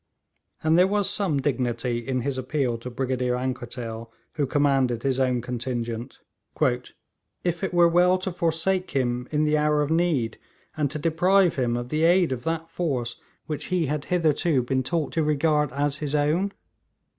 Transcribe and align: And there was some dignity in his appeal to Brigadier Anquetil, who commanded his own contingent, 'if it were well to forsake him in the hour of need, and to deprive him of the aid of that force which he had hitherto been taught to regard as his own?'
And 0.63 0.79
there 0.79 0.87
was 0.87 1.07
some 1.07 1.39
dignity 1.39 1.99
in 1.99 2.21
his 2.21 2.39
appeal 2.39 2.79
to 2.79 2.89
Brigadier 2.89 3.35
Anquetil, 3.35 4.11
who 4.33 4.47
commanded 4.47 5.03
his 5.03 5.19
own 5.19 5.41
contingent, 5.41 6.17
'if 6.59 7.63
it 7.63 7.71
were 7.71 7.87
well 7.87 8.17
to 8.17 8.31
forsake 8.31 8.89
him 8.95 9.27
in 9.29 9.43
the 9.43 9.59
hour 9.59 9.83
of 9.83 9.91
need, 9.91 10.39
and 10.75 10.89
to 10.89 10.97
deprive 10.97 11.53
him 11.53 11.77
of 11.77 11.89
the 11.89 12.03
aid 12.03 12.31
of 12.31 12.45
that 12.45 12.67
force 12.71 13.17
which 13.45 13.65
he 13.65 13.85
had 13.85 14.05
hitherto 14.05 14.63
been 14.63 14.81
taught 14.81 15.11
to 15.11 15.21
regard 15.21 15.71
as 15.71 15.97
his 15.97 16.15
own?' 16.15 16.51